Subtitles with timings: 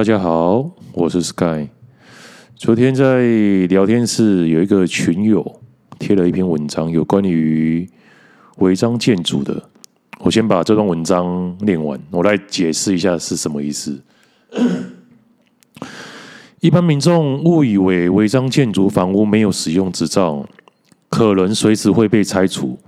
[0.00, 1.68] 大家好，我是 Sky。
[2.56, 3.20] 昨天在
[3.66, 5.60] 聊天室有一个群友
[5.98, 7.86] 贴了一篇文章，有关于
[8.56, 9.62] 违章建筑的。
[10.20, 14.02] 我先把这段文章念完，我来解释一下是什么意思。
[16.60, 20.48] 一般民众误以为违章建筑房屋没有使用执照，
[21.10, 22.78] 可能随时会被拆除，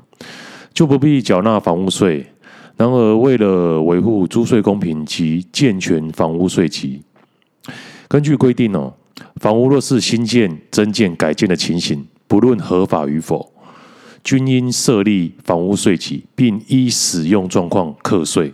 [0.72, 2.31] 就不必缴纳房屋税。
[2.76, 7.02] 然而，为了维护租税公平及健全房屋税期，
[8.08, 8.92] 根据规定哦，
[9.36, 13.52] 房屋若是新建、增建、改建的情形，不论合法与否，
[14.24, 18.52] 均应设立房屋税期，并依使用状况课税。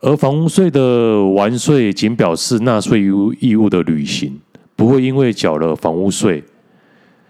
[0.00, 3.02] 而房屋税的完税，仅表示纳税
[3.38, 4.40] 义务的履行，
[4.74, 6.42] 不会因为缴了房屋税，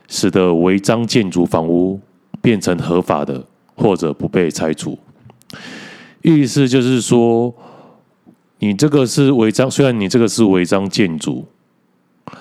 [0.09, 2.01] 使得违章建筑房屋
[2.41, 4.99] 变成合法的，或者不被拆除。
[6.23, 7.55] 意思就是说，
[8.59, 11.47] 你这个是违章，虽然你这个是违章建筑，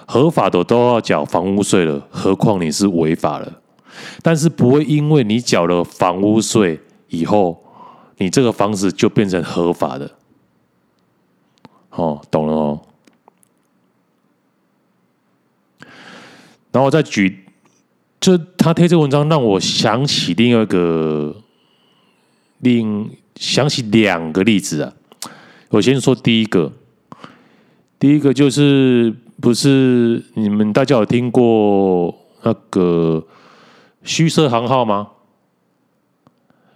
[0.06, 3.62] 合法的都要缴房屋税了，何况你是违法了？
[4.22, 7.64] 但是不会因为你缴了房屋税以后，
[8.18, 10.12] 你这个房子就变成合法的。
[11.92, 12.82] 哦，懂了哦。
[16.72, 17.46] 然后再举，
[18.20, 21.36] 就他贴这个文章，让我想起另一个。
[22.62, 23.10] 另
[23.40, 24.92] 想起两个例子啊，
[25.70, 26.74] 我先说第一个，
[27.98, 33.26] 第一个就是不是你们大家有听过那个
[34.04, 35.08] 虚设行号吗？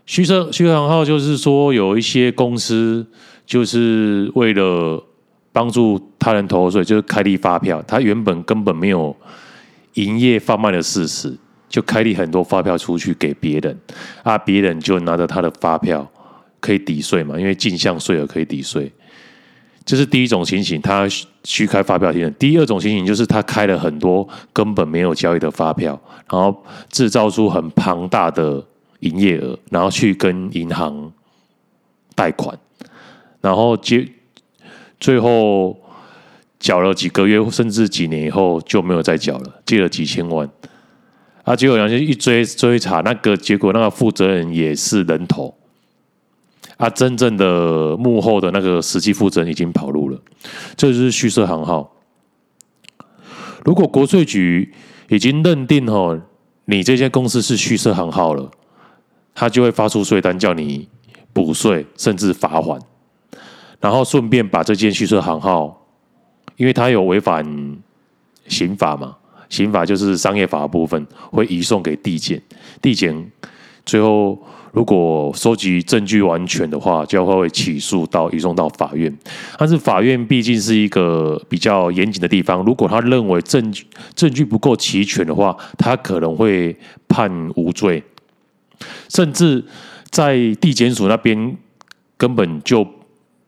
[0.05, 3.05] 虚设虚设行号就是说有一些公司
[3.45, 5.03] 就是为了
[5.51, 9.13] 帮助他人逃税，就是开立发票，他原本根本没有
[9.95, 11.37] 营业贩卖的事实。
[11.67, 13.75] 就开立很多发票出去给别人，
[14.21, 16.07] 啊，别人就拿着他的发票
[16.63, 18.89] 可以抵税嘛，因为进项税额可以抵税。
[19.83, 21.05] 这是第一种情形，他
[21.43, 22.09] 虚开发票。
[22.39, 28.65] 第二种情形就是他开了很多根本没有交易的发票，然后制造出很庞大的
[29.01, 31.11] 营业额，然后去跟银行
[32.15, 32.57] 贷款，
[33.41, 34.07] 然后接
[35.01, 35.77] 最后
[36.57, 40.49] 缴了几个月甚至几年以后就没有再缴了，借了几千万。
[41.43, 41.53] 啊！
[41.53, 45.53] 结果人家一追追查，那个结果那个负责人也是人头，
[46.83, 50.19] 啊，真正的幕后的那个实际负责人已经跑路了，
[50.75, 51.89] 这就是虚设行号。
[53.63, 54.73] 如果国税局
[55.07, 56.21] 已经认定哦，
[56.65, 58.51] 你这间公司是虚设行号了，
[59.33, 60.89] 他就会发出税单叫你
[61.31, 62.77] 补税，甚至罚款，
[63.79, 65.87] 然后顺便把这间虚设行号，
[66.57, 67.45] 因为他有违反
[68.49, 69.15] 刑法嘛。
[69.47, 72.41] 刑法就是商业法的部分，会移送给地检，
[72.81, 73.31] 地检
[73.85, 74.37] 最后
[74.73, 79.15] 如果收集证据完全的话，就会起诉到移送到法院。
[79.57, 86.75] 但是法院毕竟是一个比较严谨的地方，如果他认为证据证据不够齐全的话，他可能会
[87.07, 88.03] 判无罪，
[89.07, 89.63] 甚至
[90.09, 91.55] 在地检署那边
[92.17, 92.85] 根本就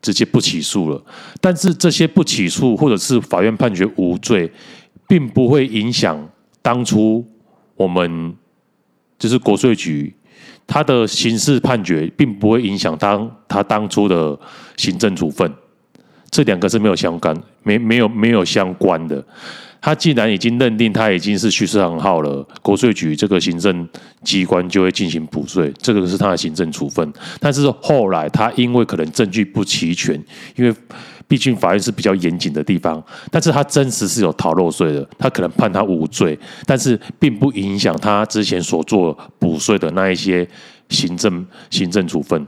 [0.00, 1.04] 直接不起诉了。
[1.40, 4.50] 但是这些不起诉，或者是法院判决无罪。
[5.08, 6.28] 并不会影响
[6.60, 7.24] 当初
[7.76, 8.34] 我们
[9.16, 10.12] 就是国税局
[10.66, 14.38] 他的刑事判决，并不会影响当他当初的
[14.76, 15.50] 行政处分，
[16.30, 19.24] 这两个是没有相干、没没有没有相关的。
[19.80, 23.88] 他既然已经认定他已经是虚设行号了，国税局这个行政
[24.24, 27.12] 机关就会进行补税，这个是他的行政处分。
[27.38, 30.14] 但是后来他因为可能证据不齐全，
[30.56, 30.74] 因为。
[31.28, 40.48] 毕竟法院是比较严谨的地方，但是他真实是有逃漏税的，他可能判他无罪，但是并不影响他之前所做补税的那一些
[40.88, 42.46] 行政行政处分。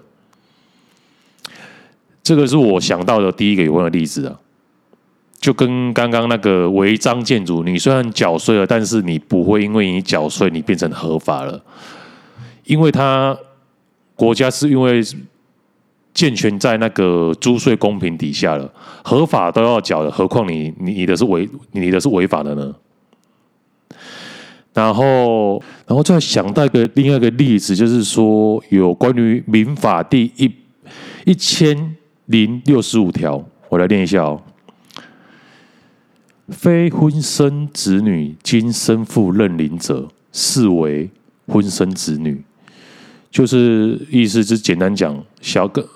[2.22, 4.38] 这个是我想到的第一个有关的例子啊，
[5.40, 11.60] 就跟刚刚那个违章建筑，你虽然缴税了，但是你不会因为你缴税你变成合法了，
[12.64, 13.36] 因为他
[14.14, 15.02] 国家是因为。
[16.18, 18.68] 健全在那个租税公平底下了，
[19.04, 22.74] 合法都要缴的，何况你你你的是违你的是违法的呢？
[24.74, 30.52] 然后，然后再想到一个另外一个例子，就是说有关于民法第一
[31.24, 31.94] 一千
[32.26, 34.42] 零六十五条，我来念一下哦。
[36.48, 41.08] 非婚生子女经生父认领者，视为
[41.46, 42.42] 婚生子女，
[43.30, 45.88] 就是意思是简单讲，小个。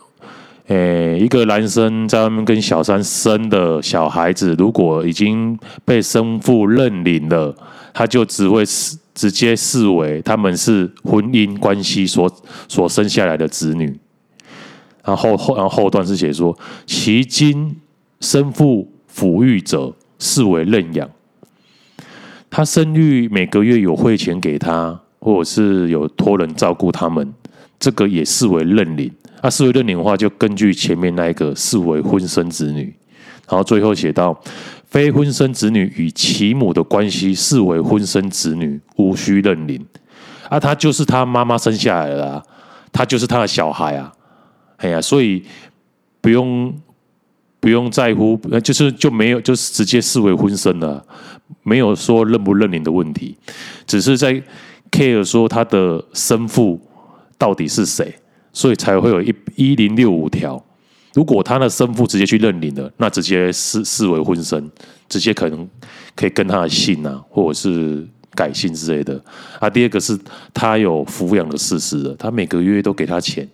[0.72, 7.54] 诶，一个男生在外面跟小三生的小孩子，如果已经被生父认领了，
[7.92, 12.34] 他就只会视直接视为他们是婚姻关系所
[12.68, 13.98] 所生下来的子女。
[15.04, 17.76] 然后后然后后段是写说，其经
[18.20, 21.06] 生父抚育者视为认养。
[22.48, 27.34] 他生育每个月有汇钱给他，或者是有托人照顾他们，
[27.78, 29.12] 这个也视为认领。
[29.42, 32.94] 那视为认领的话，就根据前面那一个视为婚生子女。
[33.48, 34.40] 然后最后写到，
[34.88, 39.84] 非婚生子女与其母的关系视为婚生子女，无需认领。
[40.48, 42.42] 啊，他就是他妈妈生下来的啊，
[42.92, 44.12] 他就是他的小孩啊。
[44.76, 45.44] 哎呀，所以
[46.20, 46.74] 不用
[47.60, 51.04] 不用在乎，就是就没有，就是直接视为婚生了，
[51.62, 53.36] 没有说认不认领的问题，
[53.86, 54.42] 只是在
[54.90, 56.80] care 说他的生父
[57.36, 58.14] 到底是谁，
[58.52, 60.62] 所以才会有一一零六五条。
[61.14, 64.70] 如果他的生父直接去认领了，那直接视视为婚生，
[65.08, 65.68] 直接可能
[66.16, 69.22] 可以跟他的姓啊，或者是改姓之类的。
[69.60, 70.18] 啊，第二个是
[70.54, 73.46] 他有抚养的事实，他每个月都给他钱。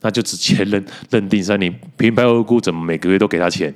[0.00, 3.74] 那就直接认 认定说，你平白无故怎么每个月都给他钱？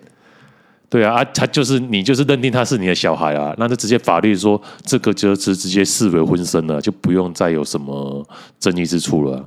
[0.89, 8.27] 对啊，啊，他就是你就是认定他是你的小孩啊，那就直接法律说这个就直直接视为婚生了，就不用再有什么
[8.59, 9.47] 争议之处了。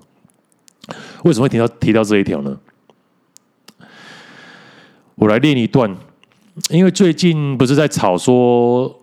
[1.23, 2.57] 为什么会提到提到这一条呢？
[5.15, 5.95] 我来念一段，
[6.69, 8.99] 因为最近不是在吵说。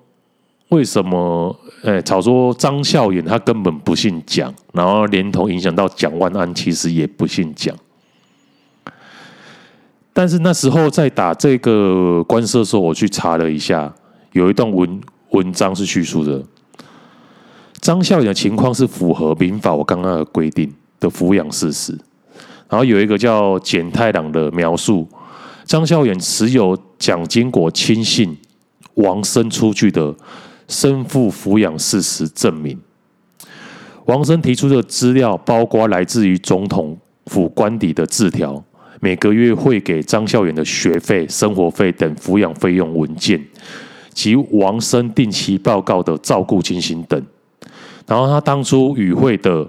[0.70, 1.58] 为什么？
[1.82, 7.74] 诶，吵说张孝远他根本不姓蒋，然后连同影响到蒋万安，其实也不姓蒋。
[10.12, 13.92] 但是那时候在打这个官司的时候，我去查了一下，
[14.30, 15.00] 有一段文
[15.30, 16.40] 文章是叙述的
[17.80, 21.99] 张孝远的情况是符合民法我刚刚的规定的抚养事实。
[22.69, 25.08] 然后有一个叫简太郎的描述，
[25.64, 28.37] 张孝远持有蒋经国亲信
[28.94, 30.14] 王生出具的。
[30.69, 32.79] 生父抚养事实证明，
[34.05, 38.62] 王生提出的资料包括来自于总统府官邸的字条，
[39.00, 43.44] 每个月会给张孝远的学费、生活费等抚养费用文件，
[44.14, 47.20] 及王生定期报告的照顾情形等。
[48.06, 49.69] 然后他当初与会的，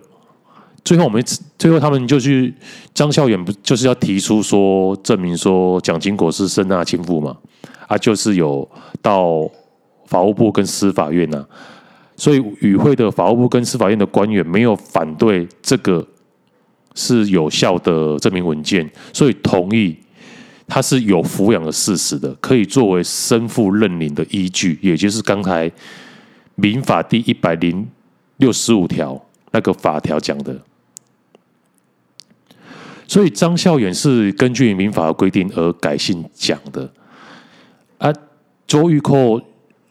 [0.83, 1.23] 最后我们
[1.57, 2.53] 最后他们就去
[2.93, 7.37] 张孝远不就是要提出说证明说蒋经国是生他亲父嘛？
[7.87, 8.69] 啊，就是有
[9.01, 9.49] 到。
[10.07, 11.41] 法务部跟司法院呐、
[12.17, 16.05] 所以与会的法务部跟司法院的官员没有反对这个
[16.95, 19.95] 是有效的证明文件，所以同意
[20.67, 25.71] 他是有抚养的事实的，可以作为生父认领的依据，也就是刚才
[26.55, 27.87] 民法第一百零
[28.35, 29.17] 六十五条
[29.51, 30.59] 那个法条讲的。
[33.11, 36.89] 所以张孝远是根据民法的规定而改姓蒋的，
[37.97, 38.09] 啊，
[38.65, 39.43] 周玉蔻。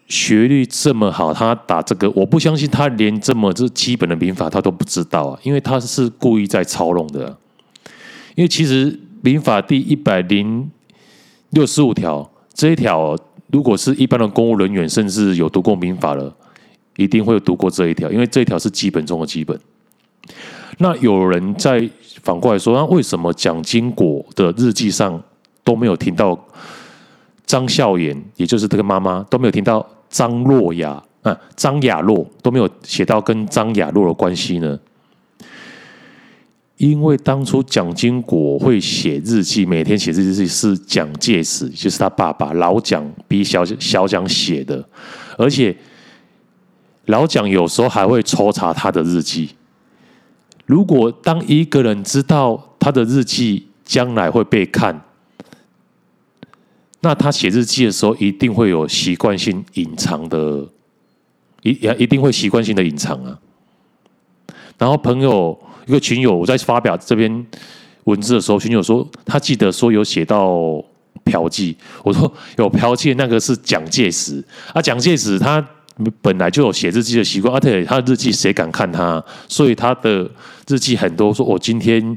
[0.09, 7.39] 学历这么好，他打这个，我不相信他连这么这基本的民法他都不知道啊，因为他是故意在操弄的。
[8.35, 10.69] 因为其实民法第一百零
[11.51, 13.17] 六十五条这一条，
[13.53, 16.35] 如果是一般的公务人员，甚至有读过民法了，
[16.97, 19.57] 一定会有读过这一条，因为这一条是基本中的基本。
[20.83, 21.89] 那有人在
[22.23, 25.23] 反过来说，那为什么蒋经国的日记上
[25.63, 26.39] 都没有听到
[27.47, 29.87] 张孝远，也就是这个妈妈都没有听到？
[30.11, 34.77] 张若雅啊，张雅若都没有写到跟张雅若的关系呢，
[36.79, 44.85] 因为当初蒋经国会写日记，每天写日记是蒋介石，就是他爸爸老蒋逼小小蒋写的，
[45.39, 45.77] 而且
[47.05, 49.51] 老蒋有时候还会抽查他的日记。
[50.71, 55.03] 如果当一个人知道他的日记将来会被看。
[57.01, 60.65] 那他写日记的时候，一定会有习惯性隐藏的，
[61.63, 63.37] 一也一定会习惯性的隐藏啊。
[64.79, 67.45] 然后朋友一个群友，我在发表这篇
[68.05, 70.81] 文字的时候，群友说他记得说有写到
[71.25, 71.75] 嫖妓，
[72.05, 75.67] 我说有嫖妓，那个是蒋介石啊，蒋介石他
[76.21, 79.23] 本来就有写日记的习惯，而且他的日记谁敢看他？
[79.49, 80.29] 所以他的
[80.69, 82.17] 日记很多说，我今天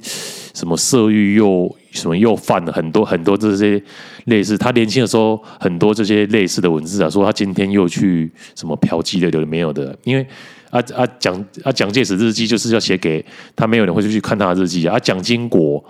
[0.53, 1.75] 什么色欲又。
[1.93, 3.79] 什么又犯了很多很多这些
[4.25, 9.95] 类似他年轻的时候很多这些类似的文字啊，说他今天又去什么嫖妓的，有的没有的。
[10.03, 10.27] 因为
[10.71, 13.23] 啊啊蒋啊蒋介石日记就是要写给
[13.55, 14.97] 他，没有人会去看他的日记啊。
[14.97, 15.85] 蒋经国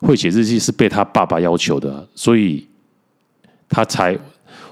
[0.00, 2.68] 会写日记是被他爸爸要求的，所以
[3.70, 4.14] 他才。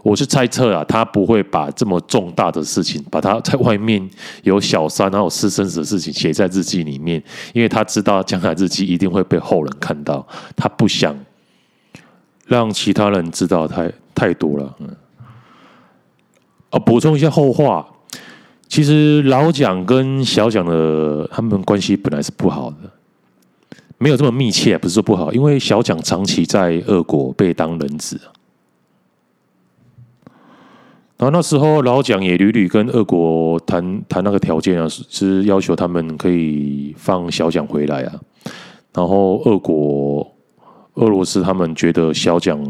[0.04, 4.06] 我是猜测啊，他不会把这么重大的事情，把他在外面
[4.42, 7.22] 有小三然后私生子的事情写在日记里面，
[7.54, 11.16] 因为他知道将来日记一定会被后人看到，他不想
[12.46, 14.76] 让其他人知道太太多了。
[14.80, 14.94] 嗯，
[16.68, 17.88] 啊，补充一下后话，
[18.68, 22.76] 其实老蒋跟小蒋的他们关系本来是不好的，
[23.96, 28.20] 没有这么密切，不是说不好，因为小蒋长期在俄国被当人质。
[31.24, 38.20] 然后那时候老蒋也屡屡跟俄国谈谈那个条件啊，是要求他们可以放小蒋回来啊。
[38.92, 40.30] 然后俄国、
[40.96, 42.62] 俄罗斯他们觉得小蒋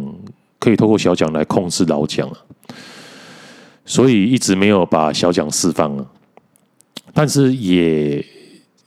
[0.60, 2.38] 可以透过小蒋来控制老蒋啊，
[3.84, 6.06] 所以一直没有把小蒋释放啊。
[7.12, 8.24] 但是也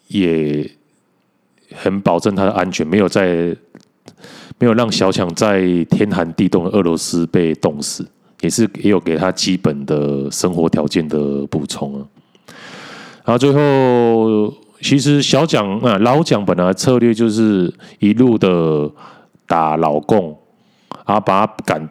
[0.07, 0.71] 也
[1.75, 3.53] 很保证他的安全，没有在
[4.59, 8.07] 没有让小蒋在天寒地冻的俄罗斯被冻死，
[8.41, 12.05] 也是也有给他基本的生活条件的补充啊。
[13.25, 18.89] 然后最后，其实小蒋啊，老蒋本来策略就是一路的
[19.45, 20.37] 打老共，
[21.03, 21.89] 啊把他赶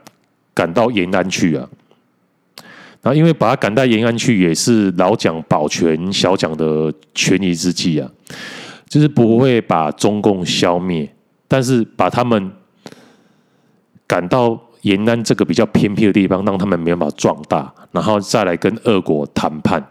[0.55, 1.69] 赶到延安去啊。
[3.03, 8.11] 然后，因为把他赶到延安去，也是老蒋保全小蒋的权宜之计啊，
[8.89, 11.09] 就是不会把中共消灭，
[11.47, 12.51] 但是把他们
[14.09, 19.85] 赶到延安这个比较偏僻的地方，让他们没办法壮大，然后再来跟俄国谈判。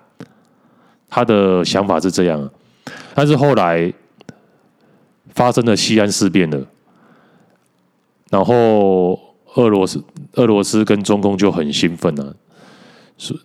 [1.09, 2.49] 他的想法是这样，
[3.13, 3.93] 但是后来
[5.33, 6.65] 发生了西安事变了，
[8.29, 9.19] 然后
[9.55, 10.01] 俄罗斯、
[10.35, 12.33] 俄罗斯跟中共就很兴奋了。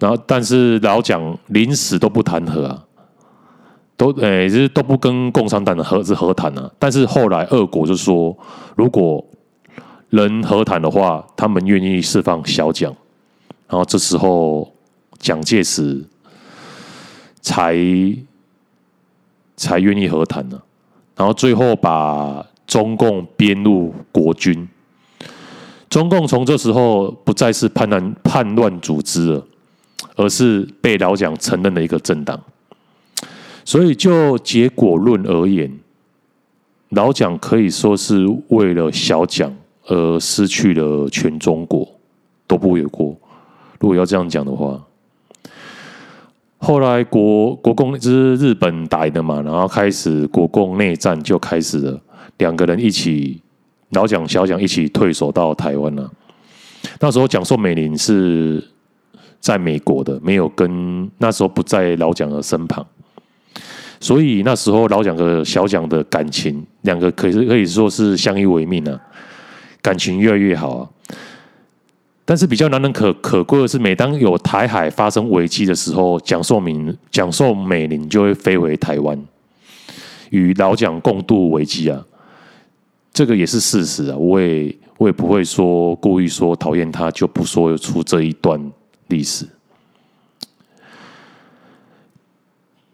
[0.01, 2.85] 然后，但是老蒋临死都不谈和啊，
[3.97, 6.71] 都诶，就是都不跟共产党的和是和谈啊。
[6.79, 8.37] 但是后来俄国就说，
[8.75, 9.25] 如果
[10.11, 12.95] 人和谈的话，他们愿意释放小蒋。
[13.69, 14.71] 然后这时候
[15.19, 16.05] 蒋介石
[17.41, 17.75] 才
[19.57, 20.61] 才愿意和谈呢。
[21.17, 24.69] 然后最后把中共编入国军，
[25.89, 29.47] 中共从这时候不再是叛乱叛乱组织了。
[30.17, 32.39] 而是被老蒋承认的一个政党，
[33.65, 35.79] 所以就结果论而言，
[36.91, 39.55] 老蒋可以说是为了小蒋
[39.87, 41.87] 而失去了全中国
[42.47, 43.17] 都不为过。
[43.79, 44.81] 如果要这样讲的话，
[46.59, 52.01] 后来国国共就是日本打赢了嘛，然后开始国共内战就开始了，
[52.39, 53.41] 两个人一起
[53.91, 56.11] 老蒋小蒋一起退守到台湾了。
[57.01, 58.63] 那时候蒋宋美龄是。
[59.41, 62.87] 在美国的没有跟那时候不在老蒋的身旁，
[63.99, 69.01] 所以那时候老蒋和小蒋的感情，两个可以可以说是相依为命啊，
[69.83, 70.89] 感情越来越好啊。
[72.25, 79.21] 但是比较难能可可贵的是，每当有台海发生危机的时候，蒋宋明蒋宋美玲就会飞回台湾，
[80.31, 82.05] 与老蒋共度危机啊。
[83.13, 88.73] 这个也是事实啊，我也我也不会说故意说讨厌他就不说出这一段。
[89.11, 89.45] 历史，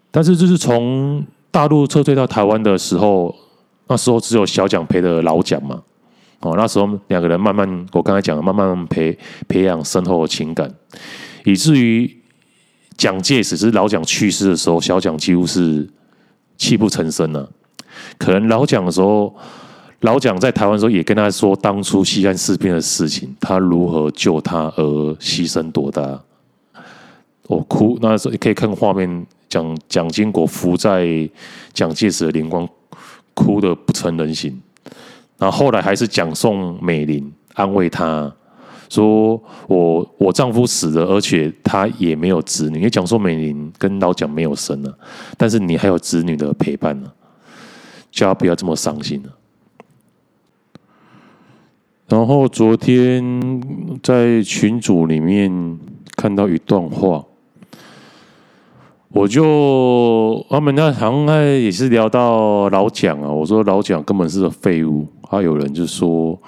[0.09, 3.35] 但是就是从大陆撤退到台湾的时候，
[3.85, 5.83] 那时候只有小蒋陪着老蒋嘛。
[6.39, 9.17] 哦，那时候两个人慢慢，我刚才讲，慢慢培
[9.47, 10.73] 培养深厚的情感，
[11.45, 12.21] 以至于
[12.95, 15.87] 蒋介石是老蒋去世的时候，小蒋几乎是
[16.57, 17.49] 泣不成声了。
[18.17, 19.35] 可能老蒋的时候。
[20.01, 24.83] 老蒋在台湾时候也跟他说，当初西安事变的事情，他如何救他而
[25.15, 26.21] 牺牲多大。
[27.47, 31.27] 我哭，那时候你可以看画面，蒋蒋经国伏在
[31.73, 32.69] 蒋介石的灵光，
[33.33, 34.61] 哭得不成人形。
[35.37, 38.33] 然后后来还是蒋宋美龄安慰她
[38.89, 44.97] 说：“我我丈夫死了，而且他也没有子女，因为蒋宋美龄跟老蒋没有生了，
[45.37, 47.11] 但是你还有子女的陪伴呢，
[48.09, 49.29] 叫她不要这么伤心了。”
[52.07, 53.61] 然后昨天
[54.01, 55.77] 在群组里面
[56.15, 57.25] 看到一段话，
[59.09, 66.41] 我就他们那好像也是聊到老蒋啊，我说老蒋根本是个废物，还有人就说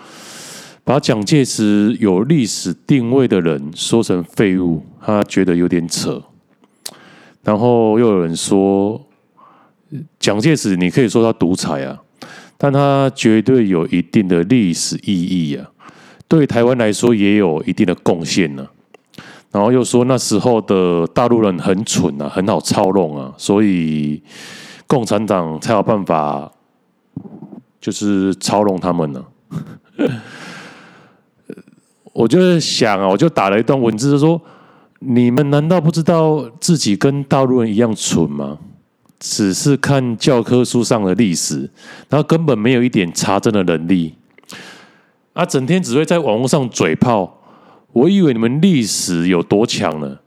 [0.84, 6.22] 把蒋介石有历史定位的人说成废物，他觉得有点扯。
[7.44, 9.02] 然后又有人说
[10.20, 12.02] 蒋介石，你可以说他独裁啊。
[12.62, 15.66] 但他绝对有一定的历史意义啊，
[16.28, 18.68] 对台湾来说也有一定的贡献呢。
[19.50, 24.22] 然后又说那时候的大陆人很蠢啊，很好操弄啊，所以
[24.88, 26.52] 共产党才有办法
[27.80, 29.26] 就是操弄他们呢。
[32.14, 34.42] 我就想啊，我就打了一段文字，就说：
[35.00, 38.58] 你们难道不知道自己跟大陆人一样蠢吗？
[39.20, 41.70] 只是看教科书上的历史，
[42.08, 44.16] 然后根本没有一点查证的能力，
[45.34, 47.42] 啊，整天只会在网络上嘴炮。
[47.92, 50.20] 我以为你们历史有多强呢？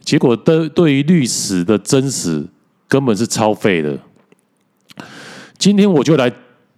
[0.00, 2.44] 结果对对于历史的真实，
[2.88, 3.96] 根本是超废的。
[5.56, 6.32] 今天我就来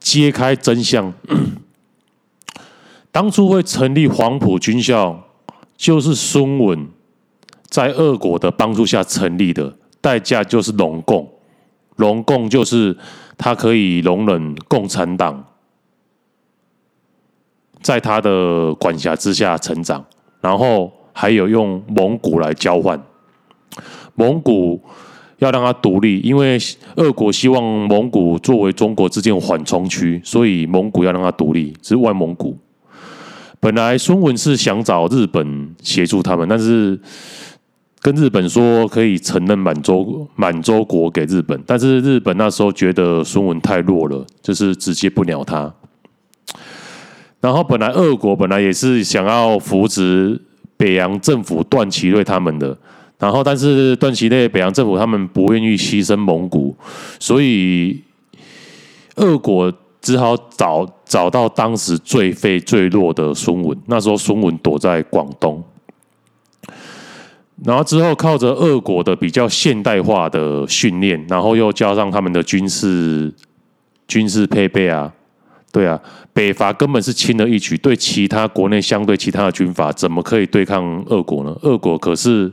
[0.04, 1.10] 揭开真相。
[3.10, 5.18] 当初会成立黄埔军校，
[5.78, 6.86] 就是孙文
[7.68, 11.32] 在俄国的帮助下成立的，代价就是容共。
[11.96, 12.96] 容共就是
[13.38, 15.44] 他可以容忍共产党
[17.80, 20.04] 在他的管辖之下成长，
[20.40, 23.02] 然后还有用蒙古来交换。
[24.16, 24.82] 蒙古
[25.38, 26.58] 要让他独立，因为
[26.96, 32.56] 俄国希望蒙古作为中国之间缓冲区，所以蒙古要让他独立，是外蒙古。
[33.60, 36.98] 本来孙文是想找日本协助他们，但是
[38.00, 45.72] 跟日本说可以承认满洲满洲国给日本，但是日本那时候觉得孙文太弱了，就是直接不鸟他。
[47.40, 50.40] 然后本来俄国本来也是想要扶植
[50.76, 52.76] 北洋政府段祺瑞他们的，
[53.18, 56.76] 然后但是段祺瑞北洋政府他们不愿意牺牲蒙古，
[57.18, 58.02] 所以
[59.16, 59.72] 俄国。
[60.04, 65.64] 只好找找到当时最废最弱的孙文，那时候孙文躲在广东，
[67.64, 73.32] 然后之后靠着俄国的比较现代化的训练，然后又加上他们的军事
[74.06, 75.10] 军事配备啊，
[75.72, 75.98] 对啊，
[76.34, 81.56] 北伐根本是轻而易举，对其他国内相对其他的军阀，怎么可以对抗俄国呢？
[81.62, 82.52] 俄国可是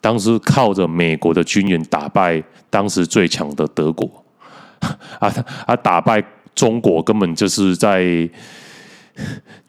[0.00, 4.24] 当时靠着美国的军援打败当时最强的德国，
[5.18, 5.32] 啊
[5.66, 6.24] 啊打败。
[6.52, 8.02] 中国根本就是在，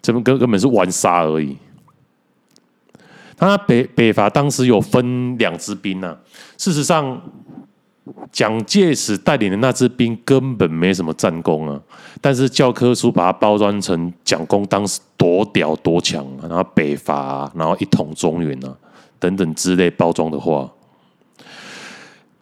[0.01, 1.55] 这根根本是玩沙而已。
[3.37, 6.17] 他北北伐当时有分两支兵呢、
[6.57, 7.21] 事实上，
[8.31, 11.79] 蒋介石带领的那支兵根本没什么战功啊。
[12.19, 18.75] 但是教科书把它包装成蒋公当时多屌多强啊，然后北伐、然后一统中原啊
[19.21, 20.69] 等等之类包装的话。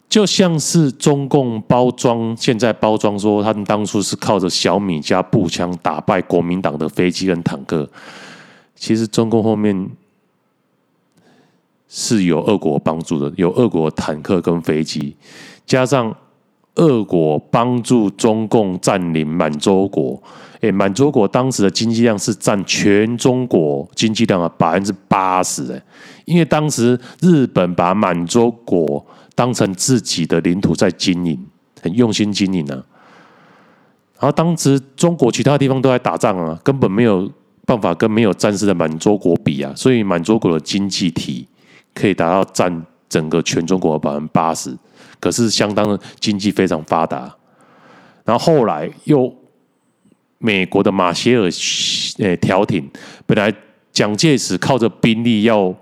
[0.08, 7.88] 就像是中共包装，现在包装说他们当初是靠着小米加步枪打败国民党的飞机跟坦克，
[8.74, 9.88] 其实中共后面
[11.88, 15.14] 是有俄国帮助的，有俄国坦克跟飞机，
[15.64, 16.12] 加上
[16.74, 20.20] 俄国帮助中共占领满洲国，
[20.60, 25.80] 诶，满洲国当时的经济量是占全中国经济量的百分之八十，诶，
[26.30, 29.04] 因为当时日本把满洲国。
[29.32, 31.46] 当成自己的领土在经营，
[31.80, 32.76] 很用心经营啊。
[34.18, 37.30] 然后当时中国其他地方都在打仗啊，根本没有
[37.64, 39.72] 办法跟没有战事的满洲国比啊。
[39.74, 41.48] 所以满洲国的经济体
[41.94, 44.76] 可以达到占整个全中国的百分之八十，
[45.18, 47.34] 可是相当的经济非常发达。
[48.26, 49.34] 然后后来又
[50.36, 51.48] 美国的马歇尔
[52.18, 52.86] 诶调停，
[53.24, 53.50] 本来
[53.90, 55.74] 蒋介石靠着兵力要。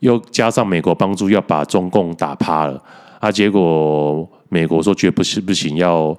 [0.00, 2.82] 又加上美国帮助，要把中共打趴了
[3.20, 3.30] 啊！
[3.30, 6.18] 结果美国说绝不是不行，要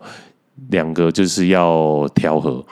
[0.70, 2.64] 两个就是要调和，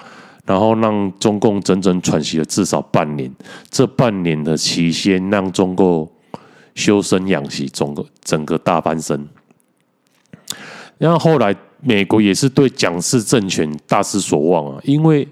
[0.46, 3.32] 然后让中共整整喘息了至少半年。
[3.72, 6.08] 这半年的期间，让中共
[6.76, 9.28] 休生养息，整个整个大翻身。
[11.00, 15.28] 然后后来美国也是对蒋氏政权大失所望啊，因为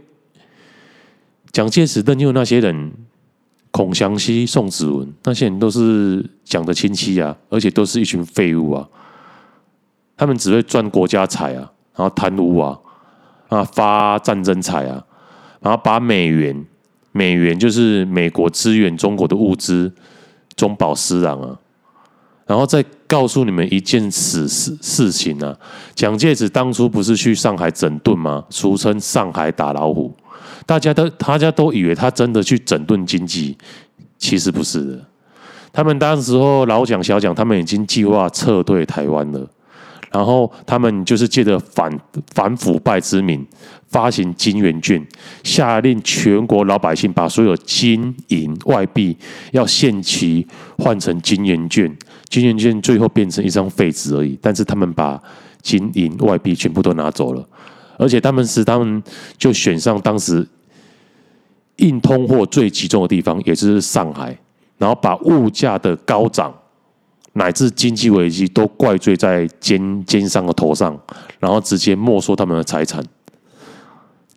[1.51, 2.91] 蒋介石任用那些人。
[3.71, 8.87] 孔祥熙、宋子文那些人都是蒋的亲戚啊，而且都是一群废物啊。
[10.15, 12.79] 他们只会赚国家财啊，然后贪污啊，
[13.49, 15.03] 啊发战争财啊，
[15.59, 16.65] 然后把美元，
[17.11, 19.93] 美元就是美国支援中国的物资，
[20.55, 21.59] 中饱私囊啊。
[22.47, 25.55] 然后再告诉你们一件事事事情啊，
[25.93, 28.45] 蒋介石当初不是去上海整顿吗？
[28.49, 30.15] 俗称上海打老虎。
[30.67, 33.57] 大家都，大家都以为他真的去整顿经济，
[34.19, 35.05] 其实不是的。
[35.71, 39.47] 他们当时候老蒋、小蒋，他们已经计划撤退台湾了。
[40.11, 41.89] 然后他们就是借着反
[42.33, 43.45] 反腐败之名，
[43.87, 45.05] 发行金圆券，
[45.43, 49.15] 下令全国老百姓把所有金银外币
[49.51, 50.45] 要限期
[50.77, 51.95] 换成金圆券。
[52.29, 54.37] 金圆券最后变成一张废纸而已。
[54.41, 55.21] 但是他们把
[55.61, 57.47] 金银外币全部都拿走了，
[57.97, 59.01] 而且他们是他们
[59.37, 60.45] 就选上当时。
[61.77, 64.37] 硬通货最集中的地方，也就是上海，
[64.77, 66.53] 然后把物价的高涨
[67.33, 70.99] 乃至经济危机都怪罪在奸奸商的头上，
[71.39, 73.03] 然后直接没收他们的财产。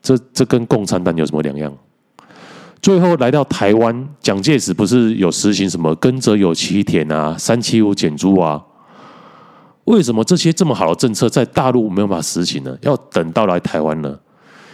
[0.03, 1.73] 这这跟共产党有什么两样？
[2.83, 8.63] 最后来到台湾，蒋介石不是有实行什么耕者有其田啊、三七五减租啊？
[9.85, 12.77] 为什么这些这么好的政策在大陆没有办法实行呢？
[12.83, 14.19] 要等到来台湾呢？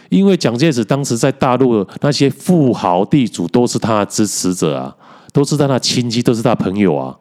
[0.09, 4.95] 因为蒋介石当时在大陆的那些富豪地主都是他的支持者啊，
[5.33, 7.17] 都是他的亲戚，都是他朋友啊。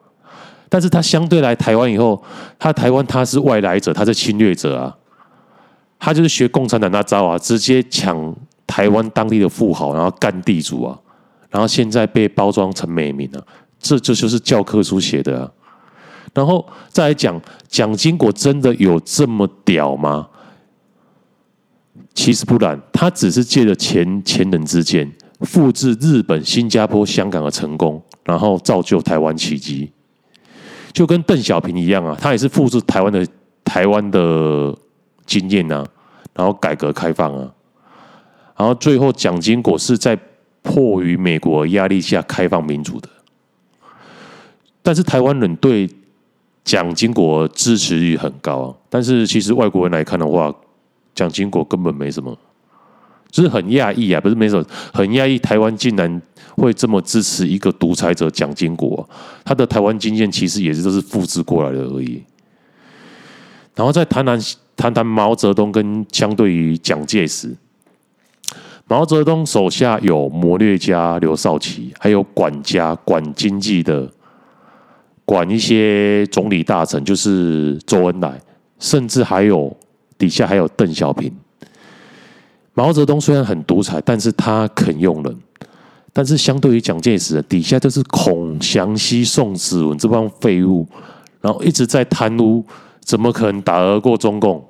[0.69, 2.21] 但是他相对来台湾以后，
[2.59, 4.95] 他台湾他是外来者，他是侵略者啊。
[5.97, 8.35] 他就是学共产党那招啊，直接抢
[8.67, 10.97] 台湾当地的富豪，然后干地主啊。
[11.49, 13.39] 然后现在被包装成美名啊，
[13.79, 15.49] 这这就是教科书写的啊。
[16.33, 20.27] 然后再来讲，蒋经国真的有这么屌吗？
[22.15, 29.91] 其实不然，他只是借着前前人之鉴，复制日本、新加坡、香港的成功，然后造就台湾奇迹。
[30.93, 33.27] 就跟邓小平一样啊，他也是复制台湾的
[33.65, 34.73] 台湾的
[35.25, 35.85] 经验啊，
[36.33, 37.51] 然后改革开放啊，
[38.57, 40.17] 然后最后蒋经国是在
[40.61, 43.09] 迫于美国压力下开放民主的。
[44.81, 45.89] 但是台湾人对
[46.63, 50.53] 蒋经国支持率很高啊，但是其实外国人来看的话，
[51.15, 52.37] 蒋经国根本没什么，
[53.31, 56.21] 就是很讶异啊，不是没什么，很讶异台湾竟然
[56.57, 59.09] 会这么支持一个独裁者蒋经国，
[59.43, 62.21] 他的台湾经验其实也是都是复制过来的而已。
[63.73, 64.39] 然后再谈谈
[64.75, 67.55] 谈谈毛泽东跟相对于蒋介石，
[68.87, 74.11] 毛泽东手下有谋略家刘少奇，还有管家管经济的。
[75.27, 78.39] 管一些总理大臣，就是周恩来，
[78.77, 79.75] 甚至还有
[80.17, 81.31] 底下还有邓小平。
[82.73, 85.37] 毛泽东虽然很独裁，但是他肯用人。
[86.11, 90.87] 但是相对于蒋介石，底下就是孔祥熙、宋子文这帮废物，
[91.41, 92.65] 然后一直在贪污，
[93.01, 94.65] 怎么可能打得过中共？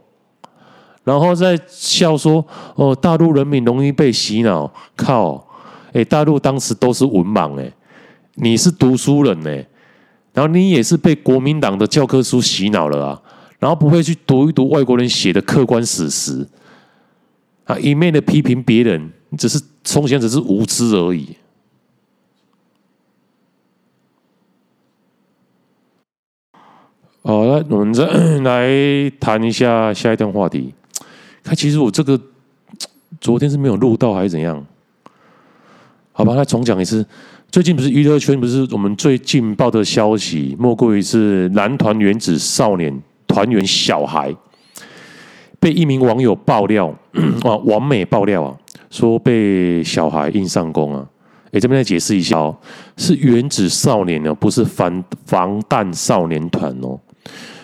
[1.04, 5.48] 然后在笑说：“哦，大陆人民容易被洗脑。”靠！
[5.94, 7.72] 哎，大陆当时都是文盲哎，
[8.34, 9.68] 你是读书人哎。
[10.34, 13.22] 然后你也是被国民党的教科书洗脑了啊，
[13.60, 16.48] 然后不会去读一读外国人写的客观史实，
[17.64, 21.36] 啊，一昧的批评别人，只是从前只是无知而已。
[27.24, 28.06] 好，来，我们再
[28.44, 30.74] 来谈一下下一段话题。
[31.44, 32.20] 看，其实我这个
[33.20, 34.64] 昨天是没有录到还是怎样？
[36.12, 37.04] 好吧，来重讲一次。
[37.50, 43.02] 最近不是娱乐圈不是我们最劲爆的消息，莫过于是男团原子少年
[43.36, 44.34] 团员小孩
[45.60, 46.88] 被一名网友爆料
[47.44, 48.56] 啊， 网美爆料啊，
[48.90, 51.06] 说被小孩硬上弓啊。
[51.52, 52.56] 哎，这边再解释一下哦，
[52.96, 56.98] 是原子少年呢，不是防防弹少年团哦。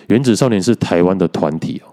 [0.08, 1.88] 原子少年是台湾的团体哦，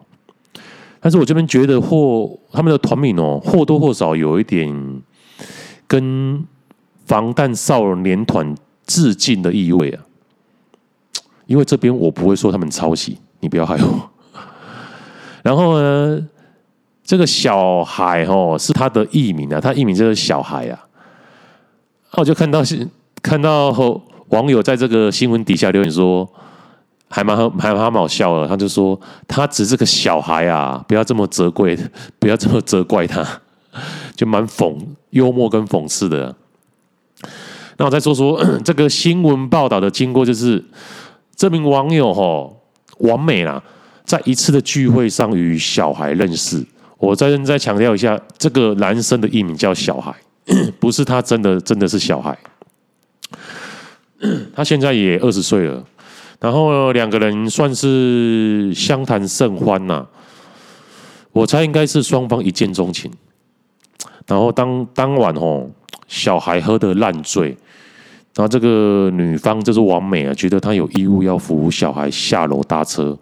[1.00, 5.02] 但是我这边觉得或他们的团名哦，或多或少有一点
[5.88, 6.46] 跟。
[7.06, 8.54] 防弹少年团
[8.86, 10.06] 致敬的意味啊，
[11.48, 14.10] 因为这边我不会说他们抄袭，你不要害我。
[15.44, 16.20] 然后呢，
[17.04, 20.80] 这个小孩哦是他的艺名啊，他艺名就是小孩啊。
[22.14, 22.88] 我就看到是
[23.22, 23.70] 看到
[24.30, 26.28] 网友在这个新闻底下留言说，
[27.10, 28.48] 还蛮还蛮好笑的。
[28.48, 31.78] 他就说他只是个小孩啊，不要这么责怪，
[32.20, 33.26] 不要这么责怪他，
[34.16, 34.76] 就蛮讽
[35.12, 36.36] 幽默跟讽刺的。
[37.78, 40.64] 那我再说说 这个新闻报道的经过，就是
[41.36, 42.52] 这名网友哈，
[43.00, 43.62] 完美啦，
[44.06, 46.64] 在一次的聚会上与小孩认识。
[46.98, 50.14] 我再再强调一下，这个男生的艺名叫小孩，
[50.80, 52.38] 不是他真的真的是小孩。
[54.56, 55.84] 他现在也二十岁了，
[56.40, 60.06] 然后两个人算是相谈甚欢呐。
[61.32, 63.12] 我猜应该是双方一见钟情。
[64.28, 65.70] 然后当当晚哦。
[66.08, 67.56] 小孩喝得烂醉，
[68.36, 73.18] 然后这个女方就是王美啊，觉得她有义务要扶小孩下楼搭车，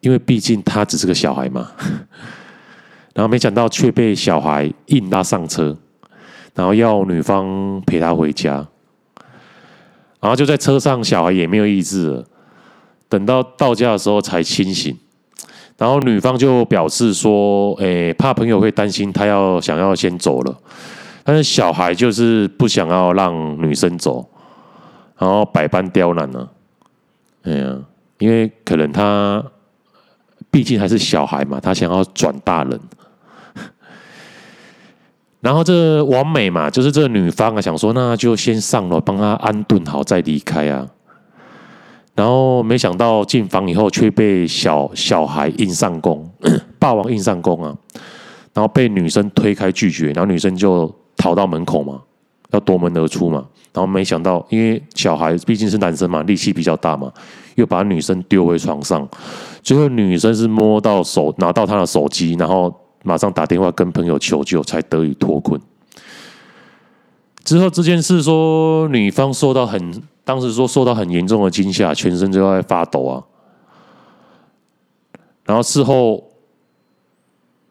[0.00, 1.70] 因为毕竟他只是个小孩嘛。
[3.12, 5.76] 然后没想到却被小孩硬拉上车，
[6.54, 8.66] 然后要女方陪他回家。
[10.20, 12.24] 然后就在车上，小孩也没有意志了，
[13.08, 14.96] 等到到家的时候才清醒。
[15.76, 20.58] 然后女方就表示说：“诶，怕朋友会担心，她要想要先走了。”
[21.22, 24.28] 但是小孩就是不想要让女生走，
[25.18, 26.48] 然后百般刁难呢。
[27.42, 27.76] 哎呀，
[28.18, 29.44] 因为可能他
[30.50, 32.80] 毕竟还是小孩嘛，他想要转大人。
[35.40, 40.86] 然后这完美嘛，就是这个女方啊，想说那就先上楼帮他安顿好再离开啊。
[42.14, 46.30] 然后没想到进房以后却被小小孩硬上弓，
[46.78, 47.76] 霸王硬上弓啊。
[48.52, 50.94] 然后被女生推开拒绝，然后女生就。
[51.20, 52.00] 逃到门口嘛，
[52.50, 57.12] 要夺门而出嘛，然后没想到，因为小孩毕竟是男生嘛，力气比较大嘛，
[57.56, 59.06] 又把女生丢回床上。
[59.62, 65.60] 最后女生是摸到手，拿到他的手机，然后马上打电话跟朋友求救，才得以脱困。
[67.44, 73.22] 之后这件事说，女方受到很，当时说受到很严重的惊吓，全身就在发抖啊。
[75.44, 76.29] 然后事后。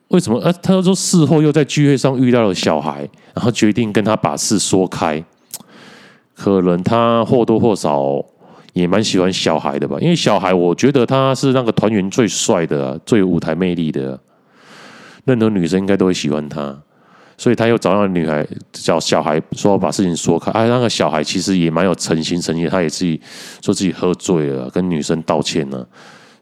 [0.10, 0.40] 为什么？
[0.40, 5.24] 呃，他说事后又在聚会上遇到了小孩，然后决定跟他把事说开。
[6.36, 8.24] 可能他或多或少
[8.74, 14.20] 也蛮喜欢小孩的吧，因为小孩我觉得他是那个团员最帅的，最有舞台魅力的啊，
[15.26, 16.76] 任何女生应该都会喜欢他，
[17.38, 23.20] 所以他又找那个女孩找小孩说把事情说开，哎，那个小孩其实也蛮有诚心诚意，他也自己
[23.62, 25.86] 说自己喝醉了，跟女生道歉了，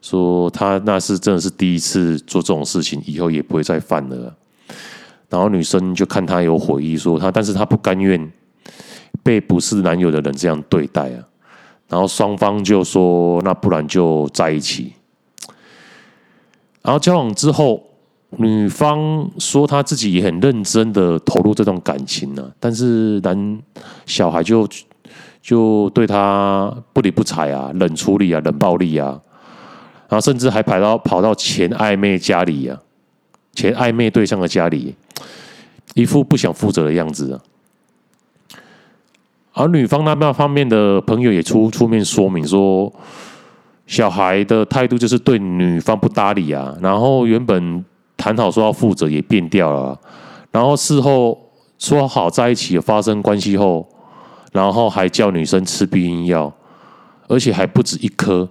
[0.09, 4.33] 说他那是真的是第一次做这种事情，以后也不会再犯了。
[5.29, 8.31] 然后女生就看他有悔意，说他，但是他不甘愿。
[9.23, 11.19] 被不是男友的人这样对待啊，
[11.89, 14.93] 然后双方就说，那不然就在一起。
[16.81, 17.83] 然后交往之后，
[18.37, 23.59] 女方说她自己也很认真的投入这段感情呢，但是男
[24.05, 24.65] 小孩就
[25.41, 29.19] 就对她不理不睬啊，冷处理啊，冷暴力啊，
[30.09, 32.79] 然后甚至还跑到跑到前暧昧家里啊，
[33.53, 34.95] 前暧昧对象的家里，
[35.95, 37.39] 一副不想负责的样子啊。
[39.53, 42.93] 而女方那边方面的朋友也出出面说明说，
[43.87, 47.83] 小孩的态度就是对女方不搭理啊，然后原本
[48.15, 49.99] 谈好说要负责也变掉了，
[50.51, 51.37] 然后事后
[51.79, 53.87] 说好在一起发生关系后，
[54.51, 56.53] 然后还叫女生吃避孕药，
[57.27, 58.47] 而且还不止一颗，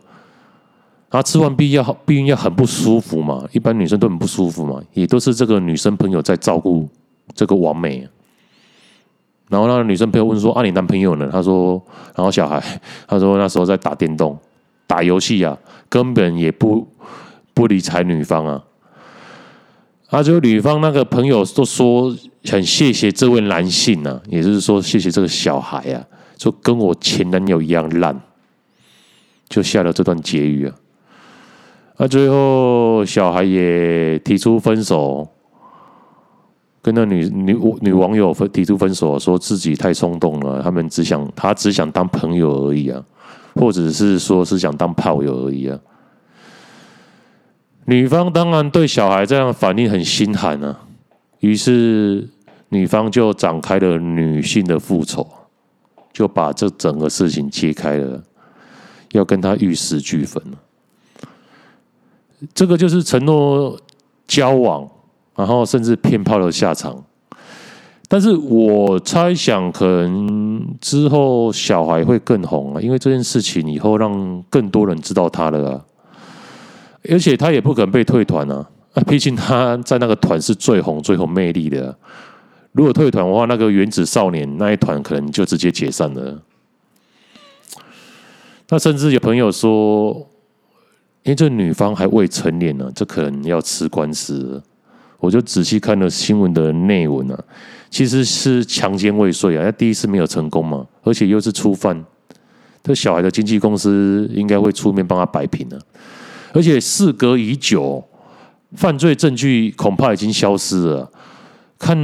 [1.08, 6.88] 啊吃完避孕药避孕药很不舒服嘛，一般女生都很不舒服嘛，也都是这个女生朋友在照顾
[7.34, 8.06] 这个网美。
[9.48, 11.80] 然后那个女生朋友问说：“啊，你男朋友呢？”他说
[12.16, 12.60] ：“然后小孩，
[13.06, 14.36] 他说那时候在打电动、
[14.88, 15.56] 打游戏啊，
[15.88, 16.84] 根本也不
[17.54, 18.64] 不理睬女方啊。”
[20.10, 22.12] 啊，就女方那个朋友都说
[22.46, 26.04] 很谢谢这位男性啊，也就是说谢谢这个小孩啊，
[26.36, 28.20] 说跟我前男友一样烂，
[29.48, 30.74] 就下了这段结语啊。
[31.96, 35.28] 啊，最后小孩也提出分手。
[36.82, 43.02] 跟那女女女网友分提出分手，说自己太冲动了，他们只想他只想当朋友而已啊，
[43.56, 45.76] 或者是说是想当炮友而已啊。
[47.86, 50.78] 女方当然对小孩这样反应很心寒啊，
[51.40, 52.28] 于是
[52.68, 55.26] 女方就展开了女性的复仇，
[56.12, 58.22] 就把这整个事情揭开了，
[59.10, 60.40] 要跟他玉石俱焚。
[62.54, 63.78] 这个就是承诺
[64.26, 64.88] 交往。
[65.36, 67.04] 然后甚至骗炮的下场，
[68.08, 75.84] 但是我猜想可能之后小孩会更红啊，因为这件事情以后让更多人知道他了啊，
[77.10, 78.66] 而且他也不可能被退团啊，
[79.06, 81.94] 毕竟他在那个团是最红、最有魅力的。
[82.72, 86.42] 如果退团的话，那个原子少年那一团可能就直接解散了。
[88.70, 90.26] 那甚至有朋友说，
[91.26, 94.62] 因为这女方还未成年呢，这可能要吃官司。
[95.18, 97.44] 我就仔细看了新闻的内文啊，
[97.90, 102.04] 其实是强奸未遂啊，那第一次没有成功嘛，而且又是初犯，
[102.84, 105.80] 这小孩的经纪公司应该会出面帮他摆平了，
[106.52, 108.04] 而且事隔已久，
[108.76, 111.10] 犯罪证据恐怕已经消失了，
[111.76, 111.96] 看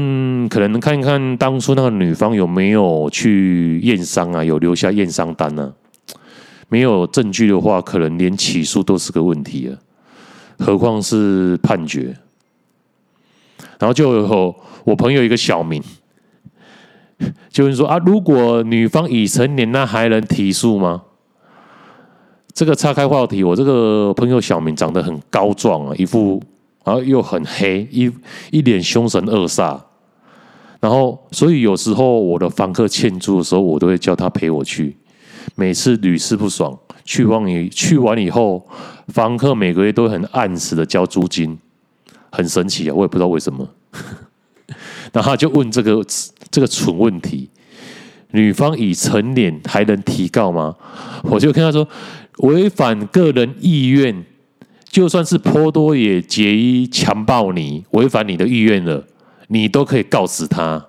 [0.48, 5.72] 可能看一看当初那个女方有没有去验伤啊，有留下验伤单呢？
[6.72, 9.76] 没有证据的话，可能连起诉都是个问题啊，
[10.58, 12.16] 何况是判决。
[13.78, 15.82] 然后就有我朋友一个小明，
[17.52, 21.02] 就问说啊，如果女方已成年，那还能提诉吗？
[22.54, 26.42] 这个岔开话题，我这个朋友小明长得很高壮啊，一副
[26.84, 28.10] 然后又很黑，一
[28.50, 29.78] 一脸凶神恶煞。
[30.80, 34.96] 然后，所以有时候我的房客欠租的时候，我都会叫他陪我去。
[35.54, 38.66] 每次屡试不爽，去完以去完以后，
[39.08, 41.58] 房客每个月都很按时的交租金。
[42.34, 43.68] 很神奇啊，我也不知道为什么。
[45.12, 46.02] 然后他就问这个
[46.50, 47.50] 这个蠢问题：
[48.30, 50.74] 女方已成年还能提告吗？
[51.24, 51.86] 我就跟他说，
[52.38, 54.24] 违反个人意愿，
[54.88, 59.04] 就算是颇多也结衣强暴你，违反你的意愿了，
[59.48, 60.82] 你都可以告死他。